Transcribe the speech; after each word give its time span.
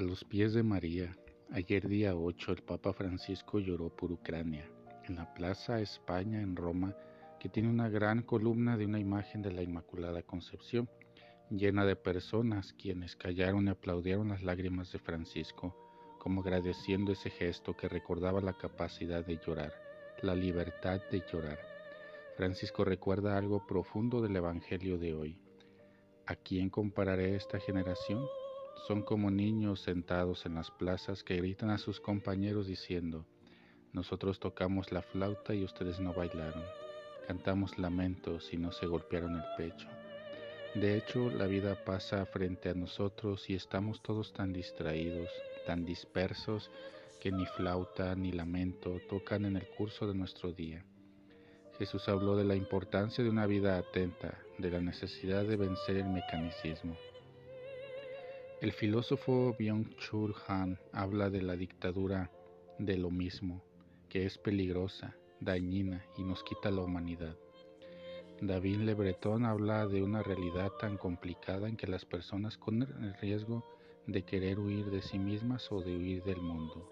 los 0.00 0.24
pies 0.24 0.52
de 0.52 0.62
María. 0.62 1.16
Ayer 1.52 1.88
día 1.88 2.14
8 2.14 2.52
el 2.52 2.62
Papa 2.62 2.92
Francisco 2.92 3.58
lloró 3.60 3.88
por 3.88 4.12
Ucrania. 4.12 4.68
En 5.04 5.16
la 5.16 5.32
Plaza 5.32 5.80
España 5.80 6.42
en 6.42 6.54
Roma, 6.54 6.94
que 7.40 7.48
tiene 7.48 7.70
una 7.70 7.88
gran 7.88 8.22
columna 8.22 8.76
de 8.76 8.84
una 8.84 8.98
imagen 8.98 9.40
de 9.40 9.52
la 9.52 9.62
Inmaculada 9.62 10.22
Concepción, 10.22 10.90
llena 11.50 11.86
de 11.86 11.96
personas 11.96 12.74
quienes 12.74 13.16
callaron 13.16 13.68
y 13.68 13.70
aplaudieron 13.70 14.28
las 14.28 14.42
lágrimas 14.42 14.92
de 14.92 14.98
Francisco, 14.98 15.74
como 16.18 16.42
agradeciendo 16.42 17.12
ese 17.12 17.30
gesto 17.30 17.74
que 17.74 17.88
recordaba 17.88 18.40
la 18.40 18.58
capacidad 18.58 19.24
de 19.24 19.38
llorar, 19.38 19.72
la 20.22 20.34
libertad 20.34 21.00
de 21.10 21.22
llorar. 21.32 21.58
Francisco 22.36 22.84
recuerda 22.84 23.38
algo 23.38 23.66
profundo 23.66 24.20
del 24.20 24.36
Evangelio 24.36 24.98
de 24.98 25.14
hoy. 25.14 25.40
¿A 26.26 26.34
quién 26.34 26.68
compararé 26.68 27.36
esta 27.36 27.60
generación? 27.60 28.26
Son 28.86 29.02
como 29.02 29.30
niños 29.30 29.80
sentados 29.80 30.46
en 30.46 30.54
las 30.54 30.70
plazas 30.70 31.24
que 31.24 31.36
gritan 31.36 31.70
a 31.70 31.78
sus 31.78 32.00
compañeros 32.00 32.66
diciendo, 32.66 33.24
nosotros 33.92 34.38
tocamos 34.38 34.92
la 34.92 35.02
flauta 35.02 35.54
y 35.54 35.64
ustedes 35.64 35.98
no 35.98 36.12
bailaron, 36.12 36.62
cantamos 37.26 37.78
lamentos 37.78 38.52
y 38.52 38.58
no 38.58 38.70
se 38.70 38.86
golpearon 38.86 39.34
el 39.34 39.44
pecho. 39.56 39.88
De 40.74 40.96
hecho, 40.96 41.30
la 41.30 41.46
vida 41.46 41.84
pasa 41.84 42.26
frente 42.26 42.68
a 42.68 42.74
nosotros 42.74 43.48
y 43.48 43.54
estamos 43.54 44.02
todos 44.02 44.34
tan 44.34 44.52
distraídos, 44.52 45.30
tan 45.66 45.86
dispersos, 45.86 46.70
que 47.18 47.32
ni 47.32 47.46
flauta 47.46 48.14
ni 48.14 48.30
lamento 48.30 49.00
tocan 49.08 49.46
en 49.46 49.56
el 49.56 49.66
curso 49.68 50.06
de 50.06 50.14
nuestro 50.14 50.52
día. 50.52 50.84
Jesús 51.78 52.08
habló 52.08 52.36
de 52.36 52.44
la 52.44 52.54
importancia 52.54 53.24
de 53.24 53.30
una 53.30 53.46
vida 53.46 53.78
atenta, 53.78 54.38
de 54.58 54.70
la 54.70 54.80
necesidad 54.80 55.44
de 55.44 55.56
vencer 55.56 55.96
el 55.96 56.08
mecanicismo. 56.08 56.96
El 58.62 58.72
filósofo 58.72 59.54
Byung-Chul 59.58 60.34
Han 60.48 60.78
habla 60.90 61.28
de 61.28 61.42
la 61.42 61.56
dictadura 61.56 62.30
de 62.78 62.96
lo 62.96 63.10
mismo, 63.10 63.62
que 64.08 64.24
es 64.24 64.38
peligrosa, 64.38 65.14
dañina 65.40 66.02
y 66.16 66.22
nos 66.22 66.42
quita 66.42 66.70
la 66.70 66.80
humanidad. 66.80 67.36
David 68.40 68.78
Le 68.78 68.94
Breton 68.94 69.44
habla 69.44 69.86
de 69.86 70.02
una 70.02 70.22
realidad 70.22 70.72
tan 70.80 70.96
complicada 70.96 71.68
en 71.68 71.76
que 71.76 71.86
las 71.86 72.06
personas 72.06 72.56
corren 72.56 73.04
el 73.04 73.12
riesgo 73.20 73.62
de 74.06 74.22
querer 74.22 74.58
huir 74.58 74.86
de 74.86 75.02
sí 75.02 75.18
mismas 75.18 75.70
o 75.70 75.82
de 75.82 75.94
huir 75.94 76.24
del 76.24 76.40
mundo. 76.40 76.88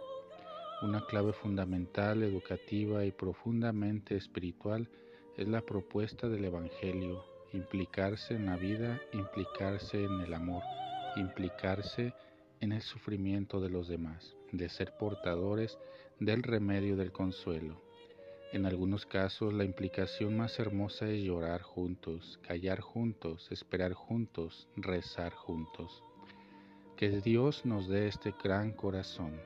Una 0.83 1.07
clave 1.07 1.33
fundamental, 1.33 2.23
educativa 2.23 3.07
y 3.07 3.11
profundamente 3.11 4.17
espiritual 4.17 4.91
es 5.39 5.49
la 5.49 5.63
propuesta 5.63 6.29
del 6.29 6.45
Evangelio, 6.45 7.25
implicarse 7.55 8.35
en 8.35 8.45
la 8.45 8.57
vida, 8.57 9.01
implicarse 9.15 10.05
en 10.05 10.21
el 10.21 10.35
amor 10.35 10.63
implicarse 11.17 12.13
en 12.61 12.73
el 12.73 12.83
sufrimiento 12.83 13.61
de 13.61 13.69
los 13.69 13.89
demás, 13.89 14.37
de 14.53 14.69
ser 14.69 14.97
portadores 14.99 15.79
del 16.21 16.43
remedio 16.43 16.97
del 16.97 17.13
consuelo. 17.13 17.83
En 18.53 18.67
algunos 18.67 19.05
casos 19.05 19.53
la 19.53 19.65
implicación 19.65 20.37
más 20.37 20.59
hermosa 20.59 21.09
es 21.09 21.23
llorar 21.23 21.63
juntos, 21.63 22.39
callar 22.47 22.81
juntos, 22.81 23.49
esperar 23.51 23.93
juntos, 23.95 24.69
rezar 24.77 25.33
juntos. 25.35 26.03
Que 26.97 27.21
Dios 27.21 27.67
nos 27.67 27.89
dé 27.89 28.07
este 28.07 28.33
gran 28.43 28.71
corazón 28.73 29.41